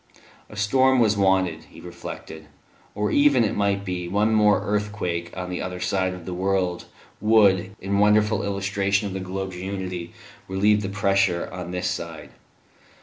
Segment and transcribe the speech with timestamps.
[0.49, 2.47] A storm was wanted, he reflected;
[2.95, 6.85] or even, it might be, one more earthquake on the other side of the world
[7.19, 10.11] would, in wonderful illustration of the globe's unity,
[10.47, 12.31] relieve the pressure on this side.